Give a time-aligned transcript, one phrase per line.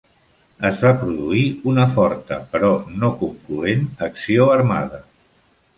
[0.69, 1.43] Es va produir
[1.73, 5.07] una forta, però no concloent, acció armada.